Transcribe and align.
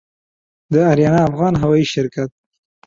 د 0.71 0.73
آریانا 0.91 1.21
افغان 1.29 1.53
هوايي 1.61 1.85
شرکت 1.93 2.29